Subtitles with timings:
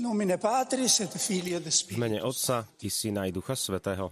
[0.00, 4.08] V mene Otca i Syna i Ducha Svetého.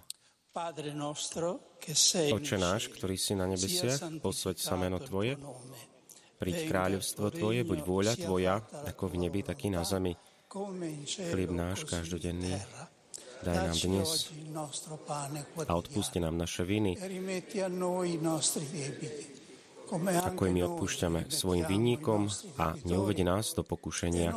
[2.29, 5.41] Oče náš, ktorý si na sia nebesiach, posveď sa meno Tvoje,
[6.37, 10.13] príď kráľovstvo Tvoje, buď vôľa Tvoja, ako v nebi, tak i na zemi.
[11.33, 12.61] Chlieb náš každodenný.
[13.39, 14.35] Daj nám dnes
[15.65, 16.99] a odpusti nám naše viny,
[19.89, 22.29] ako i my odpúšťame svojim vinníkom
[22.61, 24.33] a neuvedi nás do pokušenia,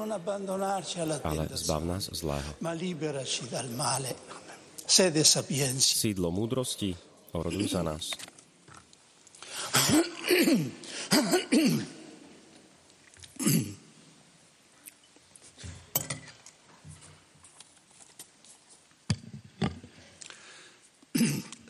[1.23, 2.51] ale zbav nás zlého.
[5.81, 6.95] Sídlo múdrosti,
[7.35, 8.11] oroduj za nás.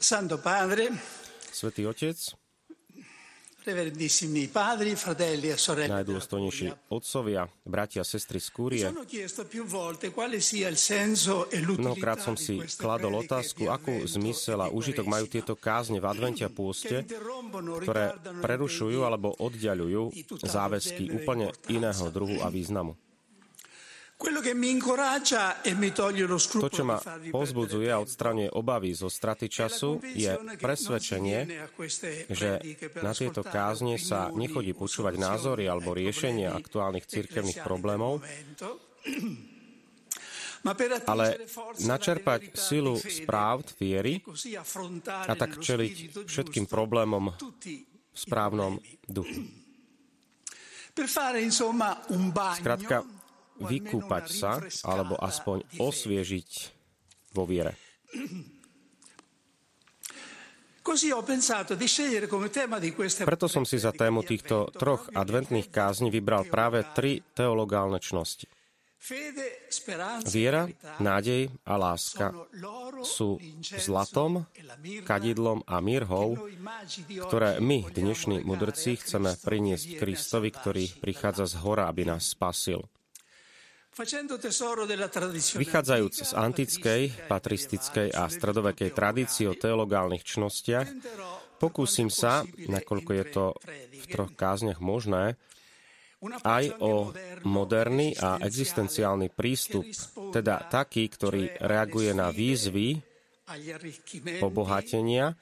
[0.02, 0.92] Santo Padre,
[1.54, 2.41] Svetý Otec,
[5.88, 8.96] najdôstojnejší Curia, otcovia, bratia sestry z Kúrie, e
[11.78, 16.10] Mnohokrát som si kladol otázku, akú zmysel e a di užitok majú tieto kázne v
[16.10, 17.06] advente a pôste,
[17.86, 20.10] ktoré prerušujú alebo oddialujú
[20.42, 22.98] záväzky úplne iného druhu a významu.
[26.62, 27.02] To, scrupolo čo ma
[27.34, 30.30] pozbudzuje a odstraňuje obavy zo straty času, je
[30.62, 31.50] presvedčenie,
[32.30, 32.62] že
[33.02, 38.22] na tieto kázne sa nechodí počúvať názory alebo riešenia aktuálnych ecclesiali problémov,
[41.10, 41.50] ale
[41.82, 48.78] načerpať silu správ viery e affrontare a tak čeliť všetkým problémom v správnom
[49.10, 49.42] duchu.
[52.62, 52.98] Skrátka,
[53.62, 56.50] vykúpať sa, alebo aspoň osviežiť
[57.38, 57.78] vo viere.
[63.22, 68.50] Preto som si za tému týchto troch adventných kázni vybral práve tri teologálne čnosti.
[70.30, 70.70] Viera,
[71.02, 72.38] nádej a láska
[73.02, 73.42] sú
[73.82, 74.46] zlatom,
[74.86, 76.38] e kadidlom a mirhou,
[77.26, 82.86] ktoré my, dnešní mudrci, chceme priniesť Kristovi, ktorý prichádza z hora, aby nás spasil.
[85.56, 90.88] Vychádzajúc z antickej, patristickej a stredovekej tradície o teologálnych čnostiach,
[91.60, 93.46] pokúsim sa, nakoľko je to
[93.92, 95.36] v troch kázniach možné,
[96.48, 97.12] aj o
[97.44, 99.84] moderný a existenciálny prístup,
[100.32, 102.96] teda taký, ktorý reaguje na výzvy
[104.40, 105.36] obohatenia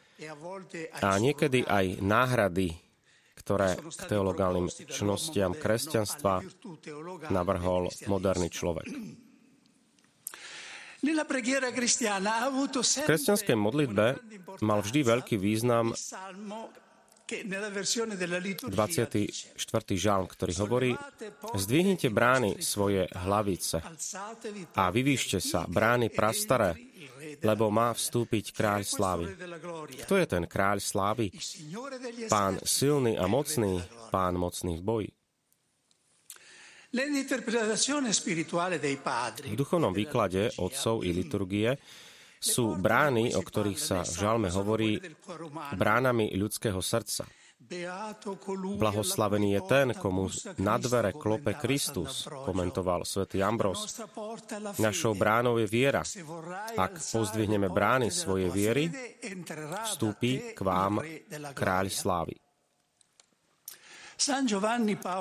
[1.05, 2.88] a niekedy aj náhrady,
[3.49, 6.45] ktoré k teologálnym čnostiam kresťanstva
[7.33, 8.85] navrhol moderný človek.
[11.01, 14.21] V kresťanskej modlitbe
[14.61, 15.97] mal vždy veľký význam
[17.29, 19.29] 24.
[19.93, 20.91] žalm, ktorý hovorí
[21.53, 23.85] Zdvihnite brány svoje hlavice
[24.73, 26.73] a vyvýšte sa, brány prastaré,
[27.45, 29.25] lebo má vstúpiť kráľ slávy.
[30.05, 31.29] Kto je ten kráľ slávy?
[32.25, 33.77] Pán silný a mocný,
[34.09, 35.09] pán mocný v boji.
[39.45, 41.77] V duchovnom výklade otcov i liturgie
[42.39, 44.97] sú brány, o ktorých sa v žalme hovorí,
[45.75, 47.27] bránami ľudského srdca.
[48.79, 50.25] Blahoslavený je ten, komu
[50.57, 53.99] na dvere klope Kristus, komentoval svätý Ambros.
[54.81, 56.01] Našou bránou je viera.
[56.73, 58.89] Ak pozdvihneme brány svojej viery,
[59.85, 60.97] vstúpi k vám
[61.53, 62.33] kráľ slávy.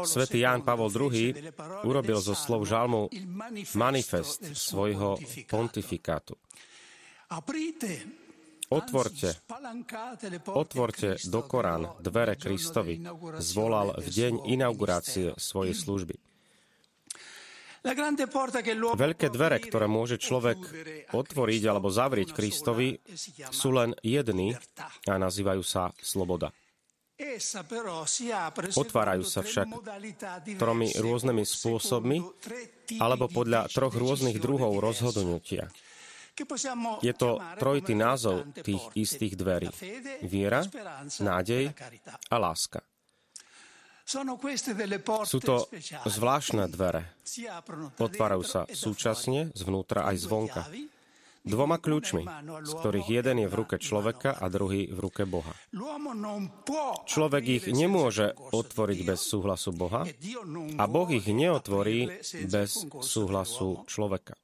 [0.09, 1.31] Svetý Ján Pavol II
[1.87, 3.07] urobil zo slov žalmu
[3.79, 6.35] manifest svojho pontifikátu.
[8.69, 9.29] Otvorte,
[10.49, 13.01] otvorte do Korán dvere Kristovi,
[13.41, 16.17] zvolal v deň inaugurácie svojej služby.
[18.93, 20.59] Veľké dvere, ktoré môže človek
[21.13, 23.01] otvoriť alebo zavrieť Kristovi,
[23.53, 24.53] sú len jedny
[25.09, 26.53] a nazývajú sa sloboda.
[28.79, 29.69] Otvárajú sa však
[30.61, 32.19] tromi rôznymi spôsobmi
[33.01, 35.73] alebo podľa troch rôznych druhov rozhodnutia.
[37.03, 39.69] Je to trojitý názov tých istých dverí.
[40.23, 40.63] Viera,
[41.19, 41.75] nádej
[42.31, 42.83] a láska.
[45.29, 45.69] Sú to
[46.09, 47.13] zvláštne dvere.
[48.01, 50.63] Otvárajú sa súčasne, zvnútra aj zvonka.
[51.45, 52.25] Dvoma kľúčmi,
[52.65, 55.53] z ktorých jeden je v ruke človeka a druhý v ruke Boha.
[57.09, 60.09] Človek ich nemôže otvoriť bez súhlasu Boha
[60.77, 64.37] a Boh ich neotvorí bez súhlasu človeka.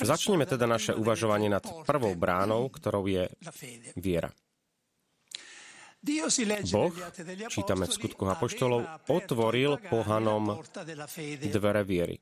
[0.00, 3.32] Začneme teda naše uvažovanie nad prvou bránou, ktorou je
[3.96, 4.28] viera.
[6.72, 6.92] Boh,
[7.52, 10.64] čítame v skutkoch apoštolov, otvoril pohanom
[11.44, 12.16] dvere viery.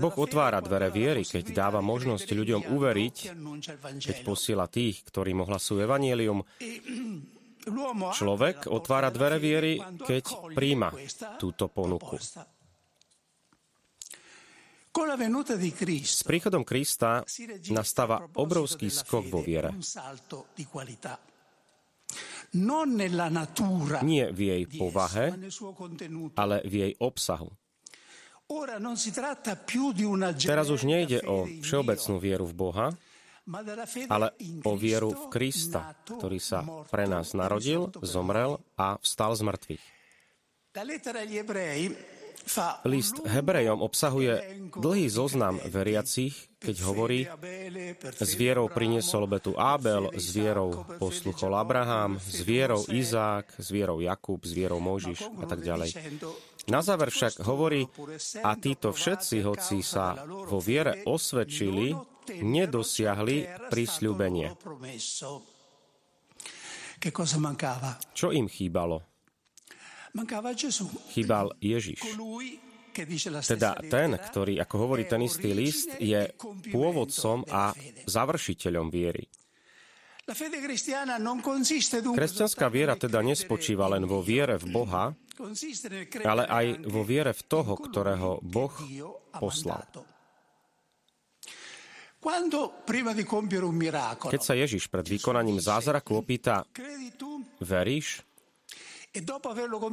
[0.00, 3.16] Boh otvára dvere viery, keď dáva možnosť ľuďom uveriť,
[4.00, 6.44] keď posiela tých, ktorým ohlasujú evanielium.
[8.16, 10.92] Človek otvára dvere viery, keď príjma
[11.36, 12.16] túto ponuku.
[16.04, 17.24] S príchodom Krista
[17.72, 19.72] nastáva obrovský skok vo viere.
[24.04, 25.32] Nie v jej povahe,
[26.36, 27.48] ale v jej obsahu.
[30.36, 32.86] Teraz už nejde o všeobecnú vieru v Boha,
[34.12, 34.26] ale
[34.60, 36.60] o vieru v Krista, ktorý sa
[36.92, 39.84] pre nás narodil, zomrel a vstal z mŕtvych.
[42.84, 47.26] List Hebrejom obsahuje dlhý zoznam veriacich, keď hovorí,
[48.18, 54.38] s vierou priniesol obetu Ábel, s vierou posluchol Abraham, s vierou Izák, s vierou Jakub,
[54.42, 55.94] s vierou Možiš a tak ďalej.
[56.70, 57.90] Na záver však hovorí,
[58.46, 61.90] a títo všetci, hoci sa vo viere osvedčili,
[62.30, 64.54] nedosiahli prísľubenie.
[68.14, 69.11] Čo im chýbalo?
[71.12, 72.00] Chýbal Ježiš.
[73.48, 76.28] Teda ten, ktorý, ako hovorí ten istý list, je
[76.68, 77.72] pôvodcom a
[78.04, 79.24] završiteľom viery.
[82.12, 85.10] Kresťanská viera teda nespočíva len vo viere v Boha,
[86.22, 88.70] ale aj vo viere v toho, ktorého Boh
[89.34, 89.82] poslal.
[94.22, 96.62] Keď sa Ježiš pred vykonaním zázraku opýta,
[97.58, 98.22] veríš?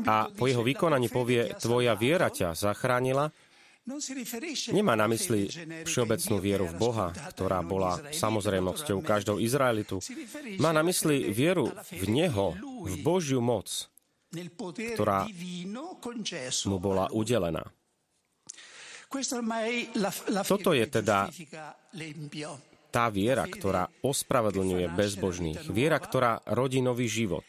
[0.08, 3.28] A po jeho vykonaní povie, tvoja viera ťa zachránila,
[4.70, 5.50] Nemá na mysli
[5.90, 9.98] všeobecnú vieru v Boha, ktorá bola samozrejmosťou každou Izraelitu.
[10.62, 12.54] Má na mysli vieru v Neho,
[12.86, 13.90] v Božiu moc,
[14.94, 15.26] ktorá
[16.70, 17.66] mu bola udelená.
[20.46, 21.34] Toto je teda
[22.94, 25.66] tá viera, ktorá ospravedlňuje bezbožných.
[25.74, 27.46] Viera, ktorá rodí nový život.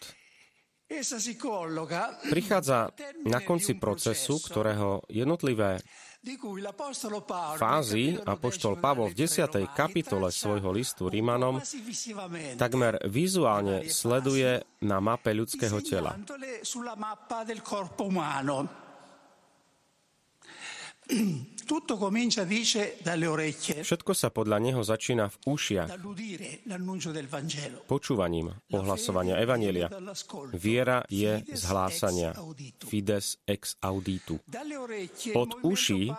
[2.35, 2.91] Prichádza
[3.23, 5.79] na konci procesu, ktorého jednotlivé
[7.57, 9.71] fázy Apoštol Pavol v 10.
[9.71, 11.63] kapitole svojho listu Rímanom
[12.59, 16.19] takmer vizuálne sleduje na mape ľudského tela.
[23.87, 25.91] Všetko sa podľa neho začína v ušiach,
[27.87, 29.87] počúvaním ohlasovania Evanielia.
[30.51, 32.35] Viera je z hlásania,
[32.83, 34.43] fides ex auditu.
[35.39, 36.11] Od uší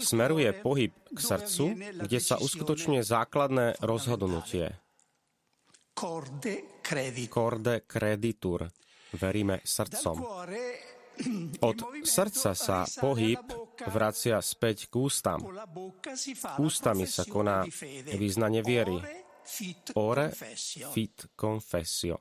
[0.00, 1.64] smeruje pohyb k srdcu,
[2.00, 4.72] kde sa uskutočňuje základné rozhodnutie.
[5.94, 8.60] Corde creditur.
[9.14, 10.16] Veríme srdcom.
[11.62, 13.38] Od srdca sa pohyb
[13.86, 15.38] vracia späť k ústam.
[16.58, 17.62] Ústami sa koná
[18.18, 18.98] význanie viery.
[19.94, 20.32] Ore
[20.90, 22.18] fit confessio.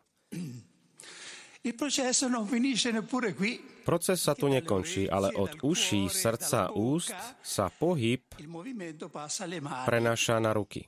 [3.88, 8.20] Proces sa tu nekončí, ale od uší, srdca, úst sa pohyb
[9.88, 10.84] prenáša na ruky.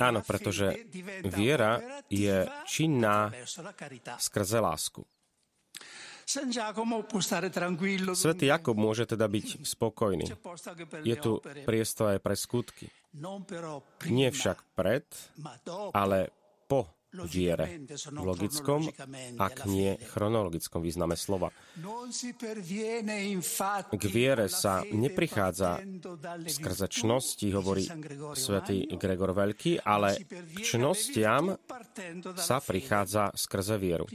[0.00, 0.88] Áno, pretože
[1.28, 1.78] viera
[2.08, 3.30] je činná
[4.18, 5.04] skrze lásku.
[8.14, 10.30] Svetý Jakob môže teda byť spokojný.
[11.02, 12.86] Je tu priestor aj pre skutky.
[14.06, 15.10] Nie však pred,
[15.90, 16.30] ale
[16.70, 16.86] po
[17.26, 18.86] viere v logickom,
[19.34, 21.50] ak nie chronologickom význame slova.
[23.90, 25.82] K viere sa neprichádza
[26.46, 27.90] skrze čnosti, hovorí
[28.38, 31.58] svätý Gregor Veľký, ale k čnostiam
[32.38, 34.06] sa prichádza skrze vieru.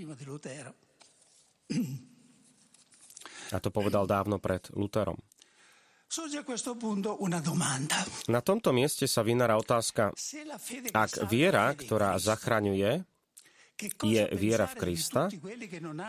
[3.53, 5.17] A to povedal dávno pred Luterom.
[8.29, 10.13] Na tomto mieste sa vynára otázka,
[10.93, 13.03] ak viera, ktorá zachraňuje,
[14.05, 15.27] je viera v Krista,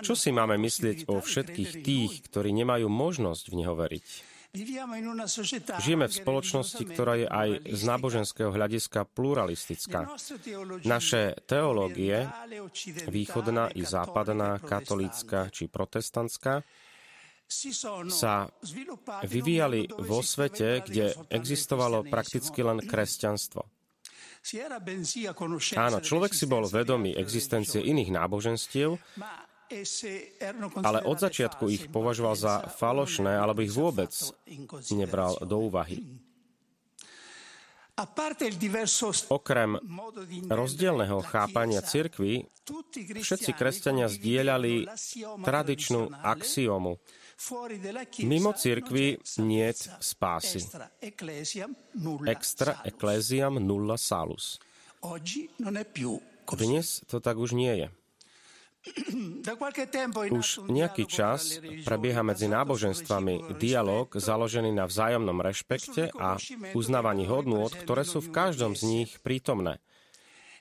[0.06, 4.35] čo si máme myslieť o všetkých tých, ktorí nemajú možnosť v Neho veriť?
[5.76, 10.08] Žijeme v spoločnosti, ktorá je aj z náboženského hľadiska pluralistická.
[10.88, 12.24] Naše teológie,
[13.12, 16.64] východná i západná, katolícka či protestantská,
[18.10, 18.50] sa
[19.22, 23.62] vyvíjali vo svete, kde existovalo prakticky len kresťanstvo.
[25.74, 28.94] Áno, človek si bol vedomý existencie iných náboženstiev,
[30.82, 34.12] ale od začiatku ich považoval za falošné, alebo ich vôbec
[34.94, 36.02] nebral do úvahy.
[39.32, 39.70] Okrem
[40.52, 42.44] rozdielného chápania cirkvy,
[43.16, 44.84] všetci kresťania zdieľali
[45.40, 47.00] tradičnú axiomu.
[48.24, 50.60] Mimo cirkvy niet spásy.
[52.24, 54.60] Extra ecclesiam nulla salus.
[56.52, 57.88] Dnes to tak už nie je.
[60.30, 66.38] Už nejaký čas prebieha medzi náboženstvami dialog založený na vzájomnom rešpekte a
[66.74, 69.82] uznávaní hodnôt, ktoré sú v každom z nich prítomné.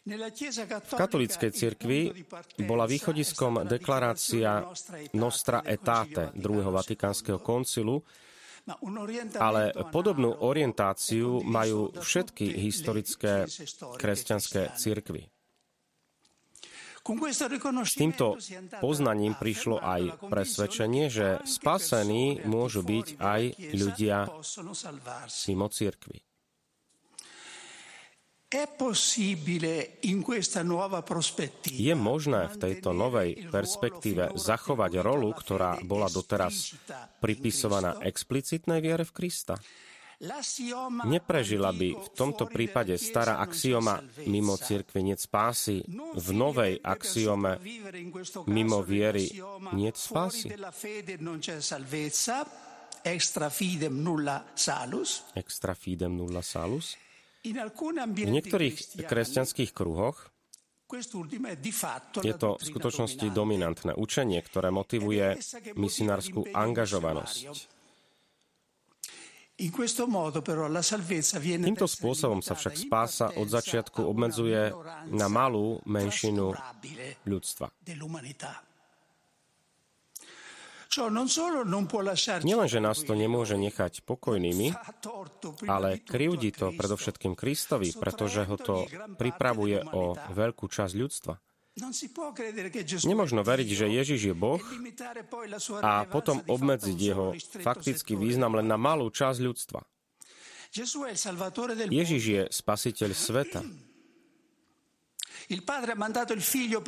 [0.06, 2.14] V katolíckej cirkvi
[2.62, 4.70] bola východiskom deklarácia
[5.18, 8.06] Nostra Etate druhého Vatikánskeho koncilu,
[9.42, 13.50] ale podobnú orientáciu majú všetky historické
[13.98, 15.35] kresťanské cirkvy.
[17.06, 18.34] S týmto
[18.82, 23.42] poznaním prišlo aj presvedčenie, že spasení môžu byť aj
[23.78, 24.26] ľudia
[25.46, 26.18] mimo cirkvi.
[31.76, 36.74] Je možné v tejto novej perspektíve zachovať rolu, ktorá bola doteraz
[37.20, 39.60] pripisovaná explicitnej viere v Krista?
[41.06, 45.84] Neprežila by v tomto prípade stará axioma mimo cirkvi niet spásy,
[46.16, 47.60] v novej axiome
[48.48, 49.28] mimo viery
[49.76, 50.56] niet spásy.
[53.06, 55.30] Extra fidem nulla salus.
[55.36, 56.98] Extra fidem nulla salus.
[57.46, 60.34] V niektorých kresťanských kruhoch
[62.22, 65.38] je to v skutočnosti dominantné učenie, ktoré motivuje
[65.78, 67.75] misionárskú angažovanosť.
[71.64, 74.76] Týmto spôsobom sa však spása od začiatku obmedzuje
[75.16, 76.52] na malú menšinu
[77.24, 77.72] ľudstva.
[82.44, 84.68] Nielenže nás to nemôže nechať pokojnými,
[85.68, 88.88] ale krivdí to predovšetkým Kristovi, pretože ho to
[89.20, 91.36] pripravuje o veľkú časť ľudstva.
[93.04, 94.64] Nemožno veriť, že Ježiš je Boh
[95.84, 99.84] a potom obmedziť jeho faktický význam len na malú časť ľudstva.
[101.92, 103.62] Ježiš je spasiteľ sveta.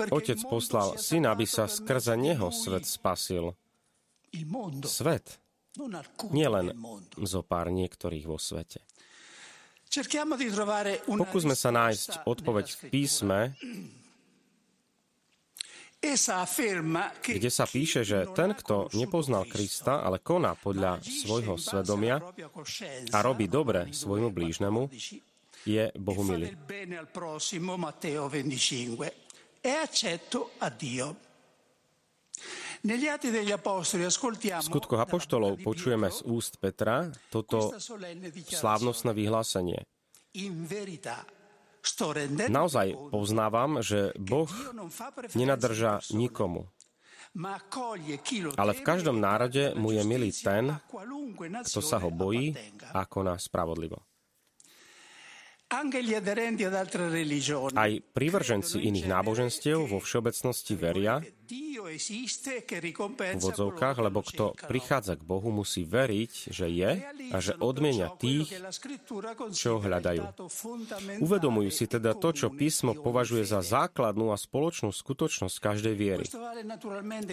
[0.08, 3.60] Otec poslal syna, aby sa skrze neho svet spasil.
[4.88, 5.40] Svet,
[6.32, 6.74] nielen
[7.28, 8.82] zo pár niektorých vo svete.
[11.08, 13.40] Pokúsme sa nájsť odpoveď v písme,
[17.28, 22.22] kde sa píše, že ten, kto nepoznal Krista, ale koná podľa svojho svedomia
[23.12, 24.88] a robí dobre svojmu blížnemu,
[25.68, 26.56] je Bohu milý.
[34.58, 37.74] V skutkoch apoštolov počujeme z úst Petra toto
[38.48, 39.82] slávnostné vyhlásenie.
[42.50, 44.50] Naozaj poznávam, že Boh
[45.36, 46.68] nenadrža nikomu.
[48.58, 50.74] Ale v každom národe mu je milý ten,
[51.68, 52.58] kto sa ho bojí
[52.96, 54.02] a koná spravodlivo.
[57.76, 61.20] Aj prívrženci iných náboženstiev vo všeobecnosti veria,
[63.20, 68.48] v vodzovkách, lebo kto prichádza k Bohu, musí veriť, že je a že odmienia tých,
[69.52, 70.24] čo ho hľadajú.
[71.20, 76.24] Uvedomujú si teda to, čo písmo považuje za základnú a spoločnú skutočnosť každej viery.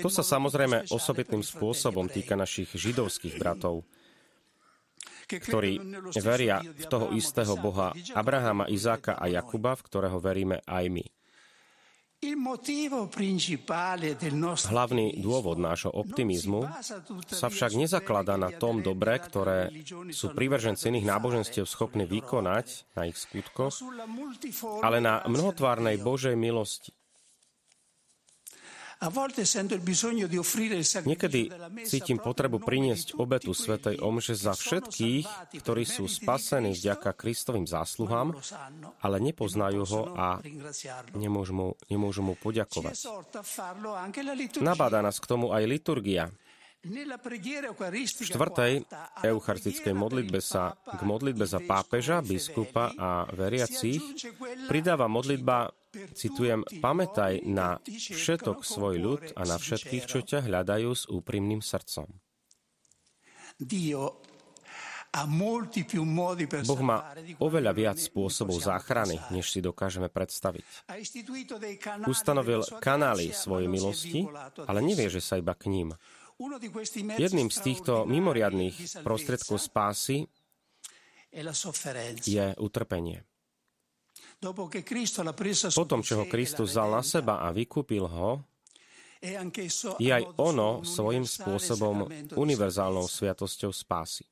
[0.02, 3.86] To sa samozrejme osobitným spôsobom týka našich židovských bratov
[5.26, 5.72] ktorí
[6.20, 11.04] veria v toho istého Boha Abrahama, Izáka a Jakuba, v ktorého veríme aj my.
[14.64, 16.64] Hlavný dôvod nášho optimizmu
[17.28, 19.68] sa však nezakladá na tom dobre, ktoré
[20.08, 23.76] sú prívrženci iných náboženstiev schopní vykonať na ich skutkoch,
[24.80, 26.96] ale na mnohotvárnej Božej milosti.
[31.04, 31.40] Niekedy
[31.84, 35.24] cítim potrebu priniesť obetu Svetej Omže za všetkých,
[35.60, 38.36] ktorí sú spasení vďaka Kristovým zásluhám,
[39.04, 40.40] ale nepoznajú ho a
[41.12, 42.96] nemôžu mu, nemôžu mu poďakovať.
[44.64, 46.32] Nabáda nás k tomu aj liturgia.
[46.84, 48.72] V štvrtej
[49.24, 54.04] eucharistickej modlitbe sa k modlitbe za pápeža, biskupa a veriacich
[54.68, 61.06] pridáva modlitba Citujem, pamätaj na všetok svoj ľud a na všetkých, čo ťa hľadajú s
[61.06, 62.10] úprimným srdcom.
[66.66, 70.90] Boh má oveľa viac spôsobov záchrany, než si dokážeme predstaviť.
[72.10, 74.26] Ustanovil kanály svojej milosti,
[74.66, 75.94] ale nevie, že sa iba k ním.
[77.14, 80.26] Jedným z týchto mimoriadných prostriedkov spásy
[82.26, 83.22] je utrpenie.
[85.74, 88.42] Potom, čo ho Kristus vzal na seba a vykúpil ho,
[89.96, 94.26] je aj ono svojím spôsobom univerzálnou sviatosťou spásy.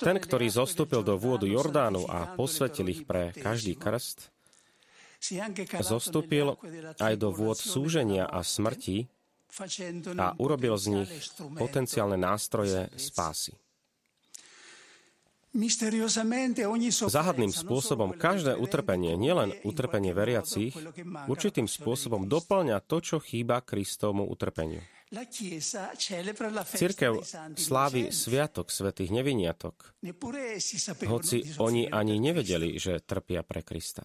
[0.00, 4.32] Ten, ktorý zostúpil do vôdu Jordánu a posvetil ich pre každý krst,
[5.84, 6.56] zostúpil
[6.96, 9.12] aj do vôd súženia a smrti
[10.20, 11.10] a urobil z nich
[11.56, 13.56] potenciálne nástroje spásy.
[17.08, 20.76] Záhadným spôsobom každé utrpenie, nielen utrpenie veriacich,
[21.24, 24.84] určitým spôsobom doplňa to, čo chýba Kristovmu utrpeniu.
[26.76, 27.24] Cirkev
[27.56, 29.96] slávi sviatok svetých neviniatok,
[31.08, 34.04] hoci oni ani nevedeli, že trpia pre Krista.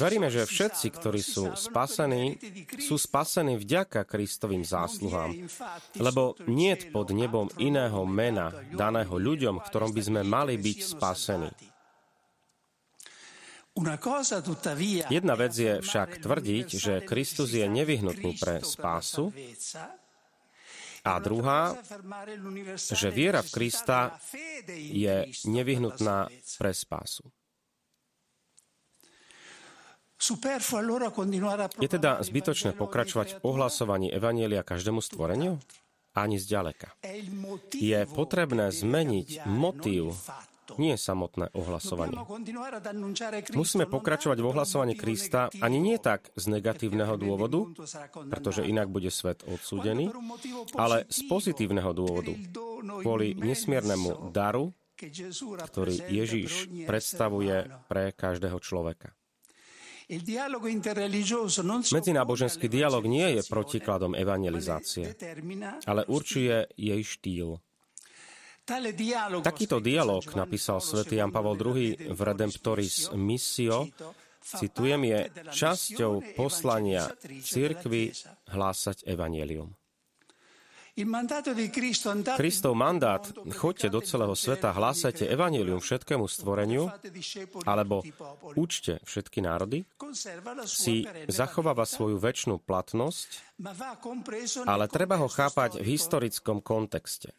[0.00, 2.40] Veríme, že všetci, ktorí sú spasení,
[2.80, 5.36] sú spasení vďaka Kristovým zásluhám,
[6.00, 11.52] lebo nie pod nebom iného mena daného ľuďom, ktorom by sme mali byť spasení.
[15.08, 19.32] Jedna vec je však tvrdiť, že Kristus je nevyhnutný pre spásu,
[21.02, 21.74] a druhá,
[22.78, 24.14] že viera v Krista
[24.70, 27.26] je nevyhnutná pre spásu.
[31.82, 35.58] Je teda zbytočné pokračovať v ohlasovaní Evanielia každému stvoreniu?
[36.14, 36.94] Ani zďaleka.
[37.74, 40.14] Je potrebné zmeniť motív
[40.78, 42.16] nie samotné ohlasovanie.
[43.56, 47.66] Musíme pokračovať v ohlasovaní Krista ani nie tak z negatívneho dôvodu,
[48.30, 50.12] pretože inak bude svet odsúdený,
[50.76, 52.32] ale z pozitívneho dôvodu,
[53.02, 54.70] kvôli nesmiernemu daru,
[55.72, 59.10] ktorý Ježíš predstavuje pre každého človeka.
[61.92, 65.16] Medzináboženský dialog nie je protikladom evangelizácie,
[65.88, 67.56] ale určuje jej štýl.
[69.42, 73.90] Takýto dialog, napísal svätý Jan Pavel II v Redemptoris Missio,
[74.38, 75.18] citujem, je
[75.50, 77.10] časťou poslania
[77.42, 78.14] cirkvy
[78.54, 79.74] hlásať evanielium.
[82.36, 83.24] Kristov mandát,
[83.56, 86.92] choďte do celého sveta, hlásajte evanelium všetkému stvoreniu,
[87.64, 88.04] alebo
[88.54, 89.88] učte všetky národy,
[90.68, 93.58] si zachováva svoju väčšnú platnosť,
[94.68, 97.32] ale treba ho chápať v historickom kontexte.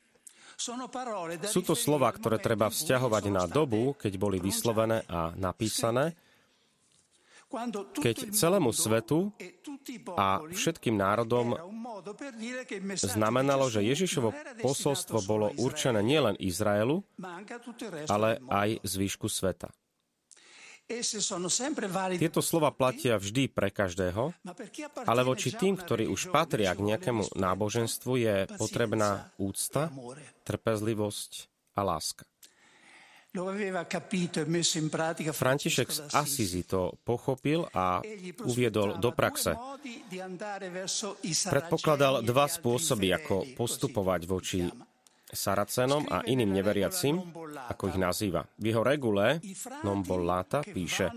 [1.49, 6.13] Sú to slova, ktoré treba vzťahovať na dobu, keď boli vyslovené a napísané,
[8.01, 9.29] keď celému svetu
[10.17, 11.53] a všetkým národom
[12.97, 17.05] znamenalo, že Ježišovo posolstvo bolo určené nielen Izraelu,
[18.09, 19.69] ale aj zvýšku sveta.
[22.19, 24.35] Tieto slova platia vždy pre každého,
[25.07, 29.89] ale voči tým, ktorí už patria k nejakému náboženstvu, je potrebná úcta,
[30.45, 32.27] trpezlivosť a láska.
[33.33, 37.97] E František z Asizi to pochopil a
[38.45, 39.57] uviedol do praxe.
[41.49, 44.69] Predpokladal dva spôsoby, ako postupovať voči
[45.33, 47.19] Saracénom a iným neveriacim,
[47.73, 48.45] ako ich nazýva.
[48.55, 49.41] V jeho regule
[49.83, 51.09] non bollata píše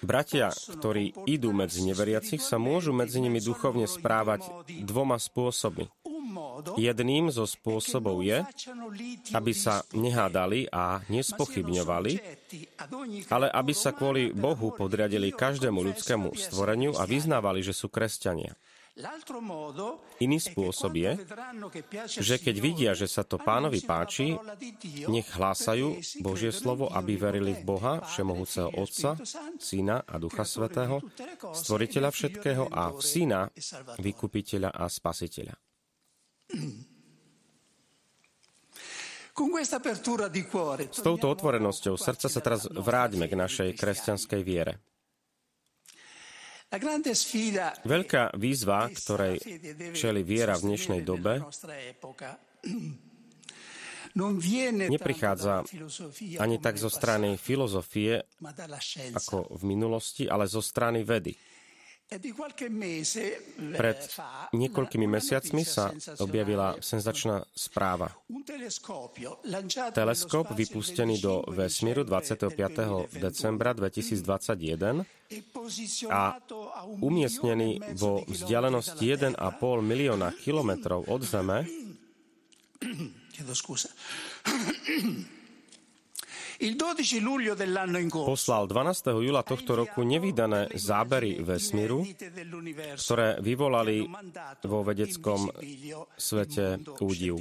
[0.00, 4.48] Bratia, ktorí idú medzi neveriacich, sa môžu medzi nimi duchovne správať
[4.86, 5.92] dvoma spôsobmi.
[6.80, 8.40] Jedným zo spôsobov je,
[9.34, 12.12] aby sa nehádali a nespochybňovali,
[13.28, 18.56] ale aby sa kvôli Bohu podriadili každému ľudskému stvoreniu a vyznávali, že sú kresťania.
[20.20, 21.12] Iný spôsob je,
[22.20, 24.36] že keď vidia, že sa to pánovi páči,
[25.08, 29.16] nech hlásajú Božie slovo, aby verili v Boha, Všemohúceho Otca,
[29.56, 31.00] Syna a Ducha Svetého,
[31.56, 33.48] Stvoriteľa všetkého a v Syna,
[33.98, 35.54] Vykupiteľa a Spasiteľa.
[40.90, 44.89] S touto otvorenosťou srdca sa teraz vráťme k našej kresťanskej viere.
[47.82, 49.42] Veľká výzva, ktorej
[49.90, 51.42] čeli viera v dnešnej dobe,
[54.90, 55.66] neprichádza
[56.38, 58.22] ani tak zo strany filozofie
[59.18, 61.34] ako v minulosti, ale zo strany vedy.
[63.70, 64.00] Pred
[64.50, 68.10] niekoľkými mesiacmi sa objavila senzačná správa.
[69.94, 73.14] Teleskop vypustený do vesmíru 25.
[73.14, 75.06] decembra 2021
[76.10, 76.34] a
[76.98, 79.38] umiestnený vo vzdialenosti 1,5
[79.78, 81.62] milióna kilometrov od Zeme,
[88.12, 89.24] poslal 12.
[89.24, 92.04] júla tohto roku nevydané zábery vesmíru,
[93.00, 94.04] ktoré vyvolali
[94.68, 95.48] vo vedeckom
[96.20, 97.40] svete údiv.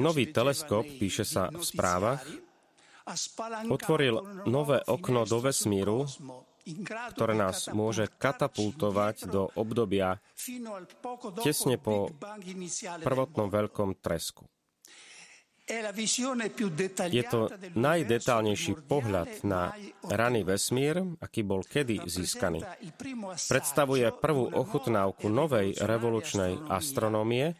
[0.00, 2.24] Nový teleskop, píše sa v správach,
[3.68, 6.08] otvoril nové okno do vesmíru,
[7.12, 10.18] ktoré nás môže katapultovať do obdobia
[11.44, 12.10] tesne po
[13.04, 14.48] prvotnom veľkom tresku.
[17.10, 19.74] Je to najdetálnejší pohľad na
[20.06, 22.62] raný vesmír, aký bol kedy získaný.
[23.50, 27.58] Predstavuje prvú ochutnávku novej revolučnej astronómie,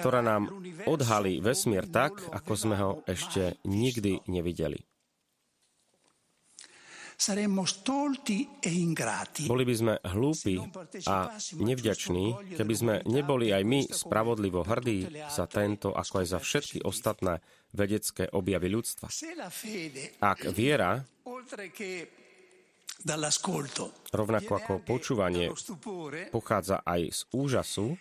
[0.00, 0.48] ktorá nám
[0.88, 4.89] odhalí vesmír tak, ako sme ho ešte nikdy nevideli.
[7.20, 7.44] E
[9.44, 10.56] boli by sme hlúpi
[11.04, 16.78] a nevďační, keby sme neboli aj my spravodlivo hrdí za tento, ako aj za všetky
[16.80, 17.44] ostatné
[17.76, 19.12] vedecké objavy ľudstva.
[20.24, 21.04] Ak viera
[24.12, 25.48] Rovnako ako počúvanie
[26.28, 27.96] pochádza aj z úžasu,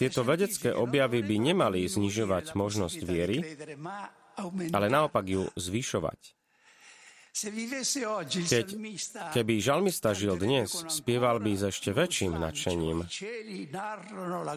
[0.00, 3.44] tieto vedecké objavy by nemali znižovať možnosť viery,
[4.72, 6.36] ale naopak ju zvyšovať.
[7.36, 8.66] Keď,
[9.36, 13.04] keby žalmista žil dnes, spieval by s ešte väčším nadšením.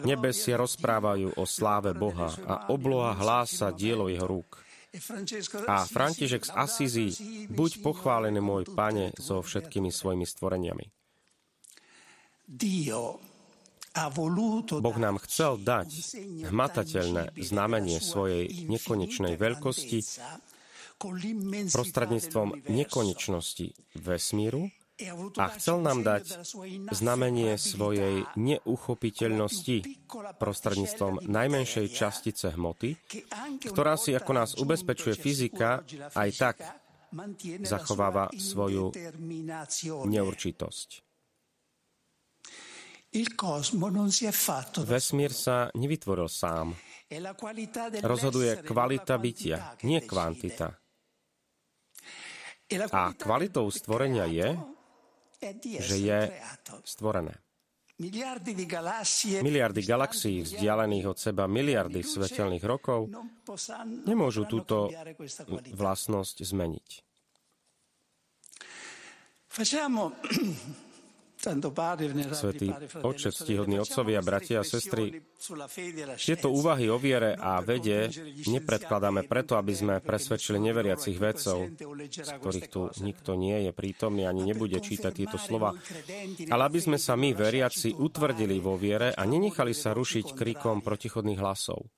[0.08, 4.64] Nebesia rozprávajú o sláve Boha a obloha hlása dielo jeho rúk.
[5.68, 7.08] A František z Asizi,
[7.52, 10.84] buď pochválený môj pane so všetkými svojimi stvoreniami.
[14.80, 15.88] Boh nám chcel dať
[16.48, 20.00] hmatateľné znamenie svojej nekonečnej veľkosti
[21.72, 24.68] prostredníctvom nekonečnosti vesmíru
[25.40, 26.44] a chcel nám dať
[26.92, 30.04] znamenie svojej neuchopiteľnosti
[30.36, 33.00] prostredníctvom najmenšej častice hmoty,
[33.64, 35.80] ktorá si, ako nás ubezpečuje fyzika,
[36.12, 36.56] aj tak
[37.64, 38.92] zachováva svoju
[40.04, 40.88] neurčitosť.
[44.86, 46.78] Vesmír sa nevytvoril sám.
[48.06, 50.79] Rozhoduje kvalita bytia, nie kvantita.
[52.94, 54.48] A kvalitou stvorenia je,
[55.80, 56.18] že je
[56.86, 57.34] stvorené.
[58.00, 63.12] Miliardy galaxií vzdialených od seba miliardy svetelných rokov
[64.08, 64.88] nemôžu túto
[65.76, 66.88] vlastnosť zmeniť.
[72.36, 72.68] Svetý
[73.00, 75.24] Otče, ctihodní otcovia, bratia a sestry,
[76.20, 78.12] tieto úvahy o viere a vede
[78.44, 81.72] nepredkladáme preto, aby sme presvedčili neveriacich vedcov,
[82.12, 85.72] z ktorých tu nikto nie je prítomný ani nebude čítať tieto slova,
[86.52, 91.40] ale aby sme sa my, veriaci, utvrdili vo viere a nenechali sa rušiť krikom protichodných
[91.40, 91.88] hlasov.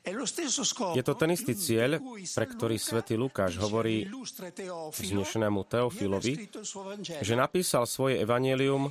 [0.00, 2.00] Je to ten istý cieľ,
[2.32, 4.08] pre ktorý svätý Lukáš hovorí
[4.96, 6.48] vznešenému Teofilovi,
[7.20, 8.88] že napísal svoje evanelium,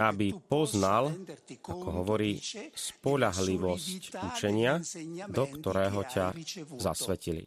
[0.00, 1.12] aby poznal,
[1.60, 2.40] ako hovorí,
[2.72, 4.80] spolahlivosť učenia,
[5.28, 6.32] do ktorého ťa
[6.80, 7.44] zasvetili.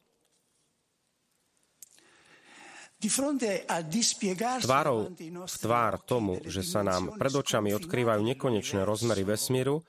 [4.61, 5.13] Tvárou
[5.45, 9.85] v tvár tomu, že sa nám pred očami odkrývajú nekonečné rozmery vesmíru,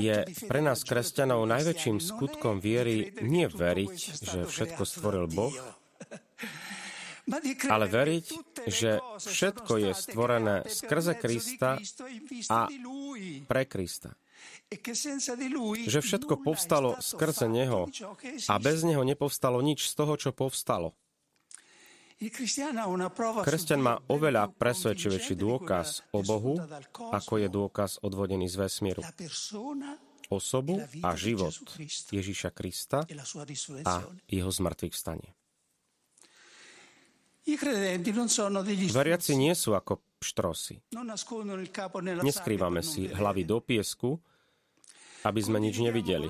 [0.00, 0.16] je
[0.48, 3.96] pre nás kresťanov najväčším skutkom viery nie veriť,
[4.30, 5.54] že všetko stvoril Boh,
[7.72, 8.26] ale veriť,
[8.68, 11.80] že všetko je stvorené skrze Krista
[12.52, 12.68] a
[13.48, 14.12] pre Krista.
[15.88, 17.88] Že všetko povstalo skrze Neho
[18.48, 20.92] a bez Neho nepovstalo nič z toho, čo povstalo.
[23.44, 26.54] Kresťan má oveľa presvedčivejší dôkaz o Bohu,
[27.10, 29.02] ako je dôkaz odvodený z vesmíru.
[30.32, 31.52] Osobu a život
[32.08, 33.04] Ježíša Krista
[33.84, 33.94] a
[34.30, 35.36] jeho zmrtvých stanie.
[38.88, 40.80] Veriaci nie sú ako pštrosy.
[42.24, 44.16] Neskrývame si hlavy do piesku,
[45.24, 46.28] aby sme nič nevideli.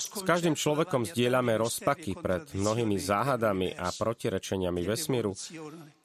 [0.00, 5.36] S každým človekom zdieľame rozpaky pred mnohými záhadami a protirečeniami vesmíru,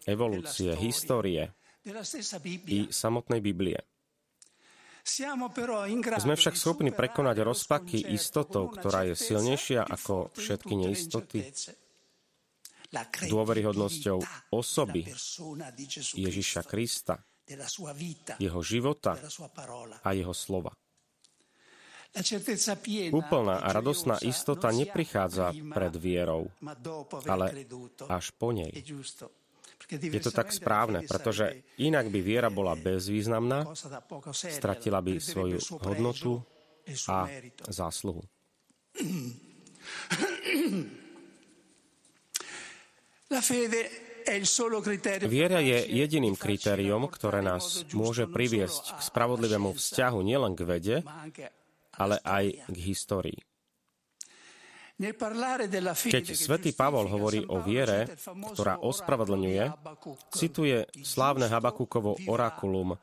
[0.04, 1.56] evolúcie, histórie
[2.68, 3.80] i samotnej Biblie.
[6.18, 11.46] Sme však schopní prekonať rozpaky istotou, ktorá je silnejšia ako všetky neistoty,
[13.30, 14.18] dôveryhodnosťou
[14.50, 15.06] osoby
[16.18, 17.22] Ježiša Krista,
[18.42, 19.14] jeho života
[20.02, 20.74] a jeho slova.
[23.12, 26.48] Úplná a radosná istota neprichádza pred vierou,
[27.28, 27.68] ale
[28.08, 28.72] až po nej.
[29.92, 33.68] Je to tak správne, pretože inak by viera bola bezvýznamná,
[34.32, 36.42] stratila by svoju hodnotu
[37.12, 37.28] a
[37.70, 38.24] zásluhu.
[45.26, 50.98] Viera je jediným kritériom, ktoré nás môže priviesť k spravodlivému vzťahu nielen k vede,
[51.98, 53.40] ale aj k histórii.
[54.96, 58.08] Keď svätý Pavol hovorí o viere,
[58.56, 59.76] ktorá ospravedlňuje,
[60.32, 62.96] cituje slávne Habakukovo orakulum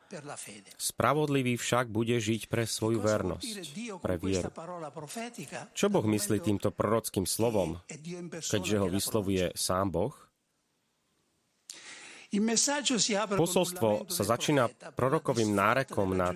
[0.73, 3.53] Spravodlivý však bude žiť pre svoju vernosť,
[4.01, 4.49] pre vieru.
[5.77, 7.77] Čo Boh myslí týmto prorockým slovom,
[8.41, 10.13] keďže ho vyslovuje sám Boh?
[13.37, 14.65] Posolstvo sa začína
[14.97, 16.33] prorokovým nárekom nad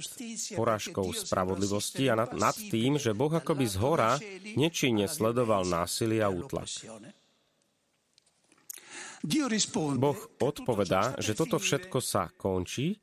[0.53, 4.21] porážkou spravodlivosti a nad, nad tým, že Boh akoby z hora
[4.53, 6.69] nečinne sledoval násilie a útlak.
[9.97, 13.01] Boh odpovedá, že toto všetko sa končí,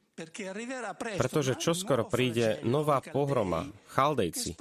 [1.18, 4.54] pretože čoskoro príde nová pohroma, chaldejci,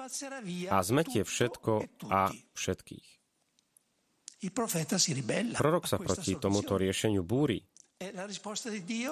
[0.74, 3.08] a zmetie všetko a všetkých.
[5.54, 7.62] Prorok sa proti tomuto riešeniu búri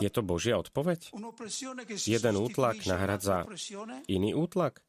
[0.01, 1.13] je to Božia odpoveď?
[2.08, 3.47] Jeden útlak nahradza
[4.08, 4.82] iný útlak?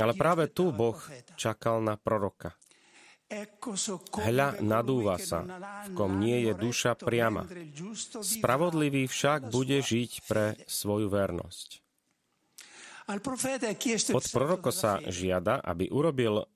[0.00, 0.98] Ale práve tu Boh
[1.38, 2.54] čakal na proroka.
[4.10, 5.46] Hľa nadúva sa,
[5.86, 7.46] v kom nie je duša priama.
[8.26, 11.79] Spravodlivý však bude žiť pre svoju vernosť.
[14.14, 16.46] Od proroka sa žiada, aby urobil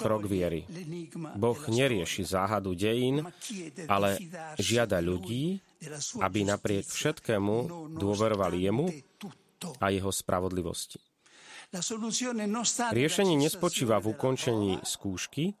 [0.00, 0.64] krok viery.
[1.36, 3.28] Boh nerieši záhadu dejín,
[3.84, 4.16] ale
[4.56, 5.60] žiada ľudí,
[6.24, 7.54] aby napriek všetkému
[8.00, 8.86] dôverovali jemu
[9.78, 10.98] a jeho spravodlivosti.
[12.88, 15.52] Riešenie nespočíva v ukončení skúšky,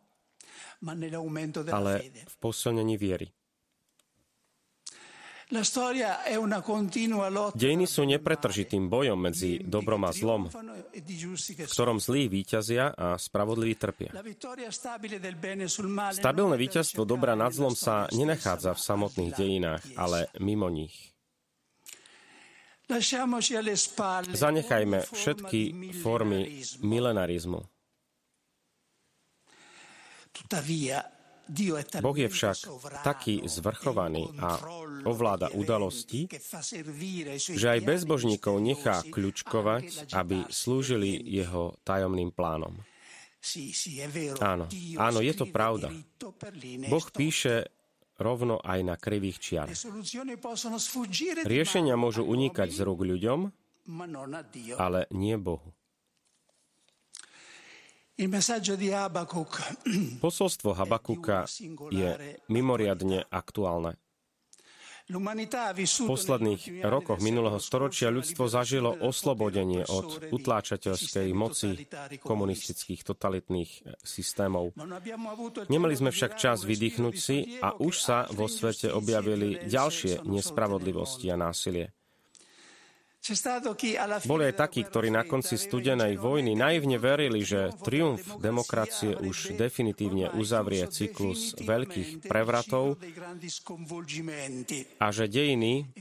[1.68, 3.28] ale v posilnení viery.
[7.56, 14.12] Dejiny sú nepretržitým bojom medzi dobrom a zlom, v ktorom zlí víťazia a spravodliví trpia.
[16.12, 21.16] Stabilné víťazstvo dobra nad zlom sa nenachádza v samotných dejinách, ale mimo nich.
[24.28, 25.60] Zanechajme všetky
[26.04, 27.60] formy milenarizmu.
[32.04, 32.56] Boh je však
[33.00, 34.60] taký zvrchovaný a
[35.08, 36.28] ovláda udalosti,
[37.38, 42.76] že aj bezbožníkov nechá kľúčkovať, aby slúžili jeho tajomným plánom.
[44.42, 44.66] Áno,
[44.98, 45.94] áno, je to pravda.
[46.90, 47.70] Boh píše
[48.18, 49.68] rovno aj na krivých čiar.
[51.46, 53.40] Riešenia môžu unikať z rúk ľuďom,
[54.76, 55.77] ale nie Bohu.
[60.24, 61.46] Posolstvo Habakuka
[61.94, 62.10] je
[62.50, 63.94] mimoriadne aktuálne.
[65.08, 71.88] V posledných rokoch minulého storočia ľudstvo zažilo oslobodenie od utláčateľskej moci
[72.20, 74.76] komunistických totalitných systémov.
[75.72, 81.40] Nemali sme však čas vydýchnuť si a už sa vo svete objavili ďalšie nespravodlivosti a
[81.40, 81.97] násilie.
[84.24, 90.32] Boli aj takí, ktorí na konci studenej vojny naivne verili, že triumf demokracie už definitívne
[90.32, 92.96] uzavrie cyklus veľkých prevratov
[94.96, 95.92] a že dejiny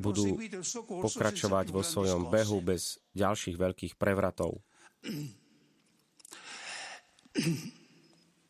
[0.00, 0.40] budú
[0.88, 4.56] pokračovať vo svojom behu bez ďalších veľkých prevratov.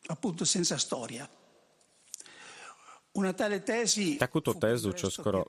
[0.07, 1.42] Appunto senza storia.
[4.17, 5.45] Takúto tézu, čo skoro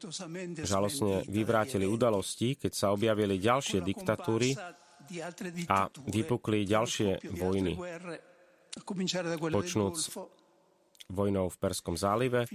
[0.61, 4.53] žalostne vyvrátili udalosti, keď sa objavili ďalšie diktatúry
[5.72, 7.72] a vypukli ďalšie vojny,
[9.48, 9.96] počnúc
[11.09, 12.48] vojnou v Perskom zálive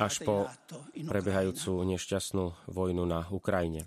[0.00, 0.48] až po
[0.96, 3.84] prebiehajúcu nešťastnú vojnu na Ukrajine.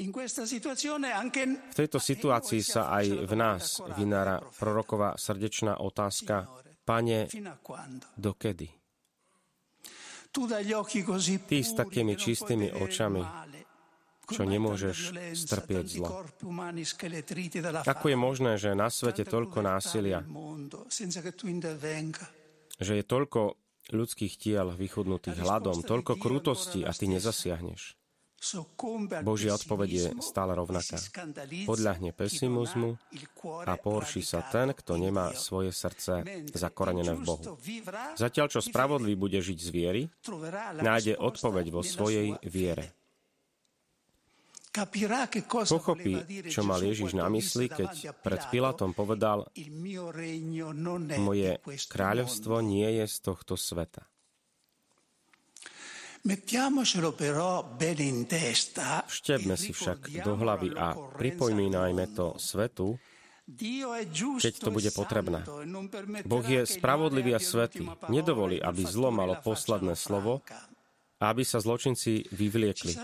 [0.00, 6.48] V tejto situácii sa aj v nás vynára proroková srdečná otázka,
[6.80, 7.28] Pane,
[8.16, 8.79] dokedy?
[10.30, 13.22] Ty s takými čistými očami,
[14.30, 14.98] čo nemôžeš
[15.34, 16.22] strpieť zlo.
[17.82, 20.22] Ako je možné, že na svete toľko násilia,
[22.80, 23.40] že je toľko
[23.90, 27.99] ľudských tiel vychudnutých hladom, toľko krutosti a ty nezasiahneš?
[29.20, 30.96] Božia odpoveď je stále rovnaká.
[31.68, 32.96] Podľahne pesimizmu
[33.68, 36.24] a porší sa ten, kto nemá svoje srdce
[36.56, 37.44] zakorenené v Bohu.
[38.16, 40.02] Zatiaľ, čo spravodlivý bude žiť z viery,
[40.80, 42.96] nájde odpoveď vo svojej viere.
[45.66, 46.14] Pochopí,
[46.46, 49.50] čo mal Ježiš na mysli, keď pred Pilatom povedal,
[51.18, 51.58] moje
[51.90, 54.06] kráľovstvo nie je z tohto sveta.
[59.08, 63.00] Vštebme si však do hlavy a pripomínajme to svetu,
[64.36, 65.42] keď to bude potrebné.
[65.42, 67.82] E boh je spravodlivý a svetý.
[68.12, 70.44] Nedovolí, aby zlo malo posledné slovo
[71.18, 72.94] a aby sa zločinci vyvliekli.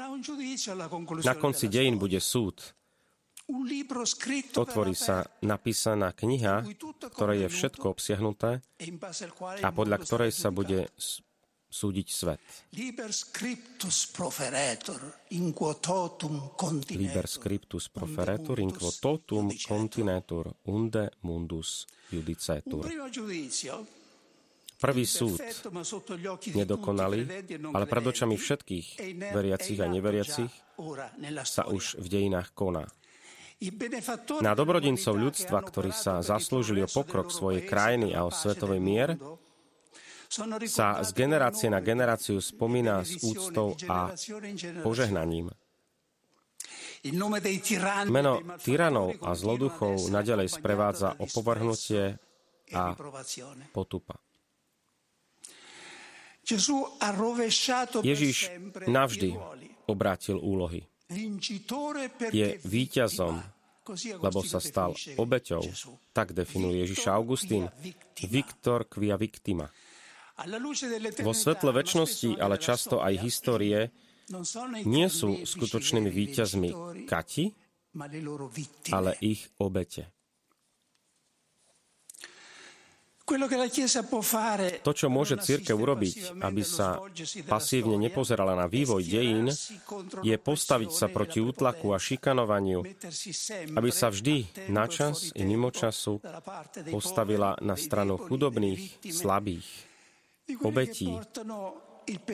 [1.25, 2.77] Na konci dejín bude súd.
[4.59, 6.67] Otvorí sa napísaná kniha,
[7.15, 8.91] ktorej je všetko obsiahnuté e
[9.63, 10.91] a podľa ktorej sa bude
[11.77, 12.41] súdiť svet.
[12.73, 15.01] Liber scriptus proferetur
[15.37, 15.77] in quo
[18.97, 22.89] totum continetur unde mundus judicetur.
[24.77, 25.41] Prvý súd,
[26.53, 27.25] nedokonalý,
[27.73, 28.87] ale pred očami všetkých,
[29.33, 30.53] veriacich a neveriacich,
[31.49, 32.85] sa už v dejinách koná.
[34.45, 39.17] Na dobrodincov ľudstva, ktorí sa zaslúžili o pokrok svojej krajiny a o svetový mier,
[40.67, 44.13] sa z generácie na generáciu spomína s úctou a
[44.83, 45.51] požehnaním.
[48.11, 52.19] Meno tyranov a zloduchov nadalej sprevádza opovrhnutie
[52.75, 52.99] a
[53.71, 54.19] potupa.
[58.03, 58.51] Ježiš
[58.87, 59.35] navždy
[59.87, 60.87] obrátil úlohy.
[62.35, 63.39] Je víťazom,
[64.19, 65.63] lebo sa stal obeťou.
[66.11, 67.71] Tak definuje Ježiš Augustín.
[68.27, 69.71] Victor quia victima.
[71.25, 73.89] Vo svetle väčšnosti, ale často aj histórie,
[74.85, 76.71] nie sú skutočnými víťazmi
[77.09, 77.45] Kati,
[78.93, 80.13] ale ich obete.
[84.87, 87.03] To, čo môže církev urobiť, aby sa
[87.51, 89.51] pasívne nepozerala na vývoj dejín,
[90.23, 92.87] je postaviť sa proti útlaku a šikanovaniu,
[93.75, 96.23] aby sa vždy na čas i mimo času
[96.87, 99.96] postavila na stranu chudobných, slabých
[100.63, 101.11] obetí,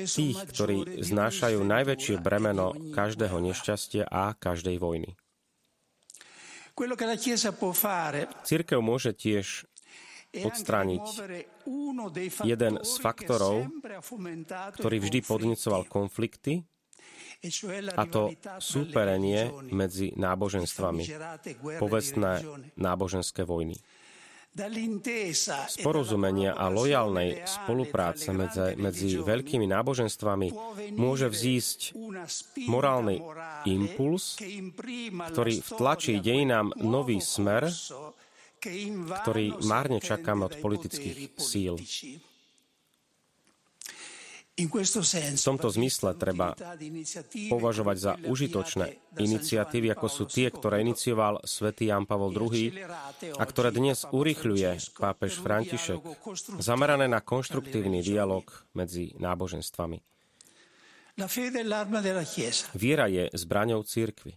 [0.04, 5.16] tých, ktorí znášajú najväčšie bremeno každého nešťastia a každej vojny.
[8.44, 9.68] Církev môže tiež
[10.32, 11.04] odstrániť
[12.44, 13.68] jeden z faktorov,
[14.80, 16.64] ktorý vždy podnicoval konflikty,
[17.42, 17.50] e
[17.98, 21.04] a to súperenie medzi náboženstvami,
[21.76, 22.40] povestné
[22.78, 23.76] náboženské vojny.
[24.52, 30.48] Z porozumenia a lojálnej spolupráce medzi, medzi veľkými náboženstvami
[30.92, 31.96] môže vzísť
[32.68, 33.24] morálny
[33.64, 34.36] impuls,
[35.32, 37.72] ktorý vtlačí dejinám nový smer,
[39.24, 41.80] ktorý márne čakáme od politických síl.
[44.52, 46.52] V tomto zmysle treba
[47.48, 52.68] považovať za užitočné iniciatívy, ako sú tie, ktoré inicioval svätý Jan Pavol II
[53.40, 56.04] a ktoré dnes urychľuje pápež František,
[56.60, 58.44] zamerané na konštruktívny dialog
[58.76, 60.04] medzi náboženstvami.
[62.76, 64.36] Viera je zbraňou církvy.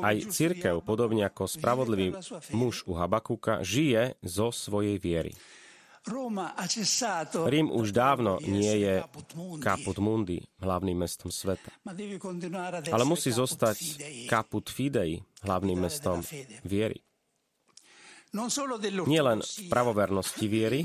[0.00, 2.16] Aj církev, podobne ako spravodlivý
[2.56, 5.36] muž u Habakúka, žije zo svojej viery.
[7.44, 8.94] Rím už dávno nie je
[9.60, 11.68] Caput Mundi, hlavným mestom sveta.
[12.88, 13.76] Ale musí zostať
[14.24, 16.24] Caput Fidei, hlavným mestom
[16.64, 17.04] viery.
[19.04, 20.80] Nie len v pravovernosti viery,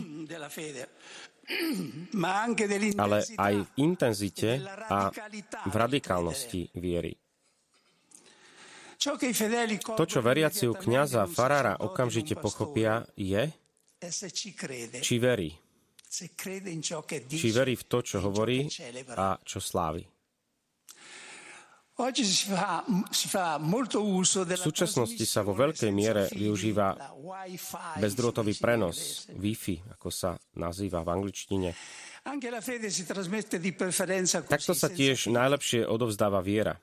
[2.98, 5.14] ale aj v intenzite a
[5.70, 7.14] v radikálnosti viery.
[9.86, 13.54] To, čo veriaci u kniaza Farára okamžite pochopia, je,
[15.02, 15.50] či verí.
[17.28, 18.68] Či verí v to, čo hovorí
[19.16, 20.04] a čo slávi.
[21.96, 22.04] V
[24.68, 27.16] súčasnosti sa vo veľkej miere využíva
[28.04, 31.72] bezdrôtový prenos, Wi-Fi, ako sa nazýva v angličtine.
[34.44, 36.76] Takto sa tiež najlepšie odovzdáva viera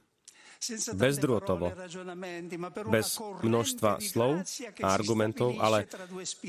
[0.95, 1.75] bezdrôtovo,
[2.89, 4.47] bez množstva slov
[4.83, 5.91] a argumentov, ale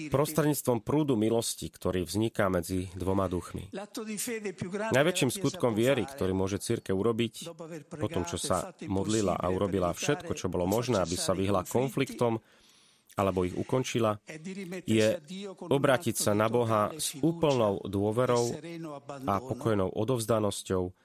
[0.10, 3.74] prostredníctvom prúdu milosti, ktorý vzniká medzi dvoma duchmi.
[4.94, 7.34] Najväčším skutkom viery, ktorý môže církev urobiť,
[7.90, 12.38] po tom, čo sa modlila a urobila všetko, čo bolo možné, aby sa vyhla konfliktom,
[13.14, 14.18] alebo ich ukončila,
[14.90, 15.22] je
[15.70, 18.58] obrátiť sa na Boha s úplnou dôverou
[19.30, 21.03] a pokojnou odovzdanosťou,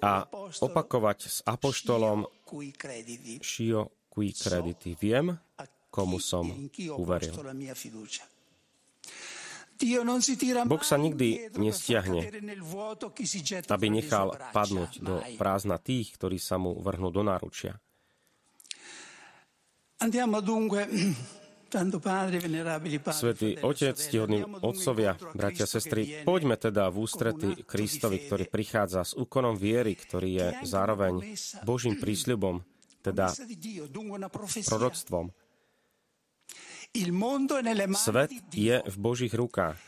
[0.00, 0.12] a
[0.60, 2.24] opakovať s apoštolom
[3.40, 4.98] Šio qui crediti.
[4.98, 5.38] Viem,
[5.90, 6.50] komu som
[6.98, 7.34] uveril.
[10.68, 12.20] Boh sa nikdy nestiahne,
[13.64, 17.80] aby nechal padnúť do prázdna tých, ktorí sa mu vrhnú do náručia.
[23.14, 29.54] Svetý Otec, ctihodní otcovia, bratia, sestry, poďme teda v ústrety Kristovi, ktorý prichádza s úkonom
[29.54, 32.66] viery, ktorý je zároveň Božím prísľubom,
[33.06, 33.30] teda
[34.66, 35.30] proroctvom.
[37.94, 39.78] Svet je v Božích rukách.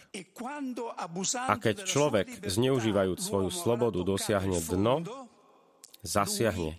[1.51, 5.03] A keď človek, zneužívajúc svoju slobodu, dosiahne dno,
[6.07, 6.78] zasiahne,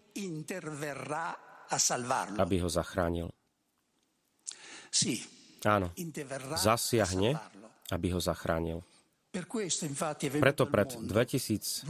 [2.40, 3.36] aby ho zachránil.
[5.64, 5.88] Áno,
[6.60, 7.40] zasiahne,
[7.90, 8.84] aby ho zachránil.
[10.40, 11.90] Preto pred 2022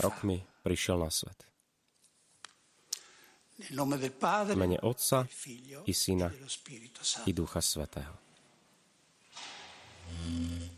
[0.00, 1.36] rokmi prišiel na svet.
[3.54, 5.28] V mene Otca
[5.86, 6.32] i Syna
[7.28, 8.16] i Ducha Svetého.
[10.24, 10.73] Mm.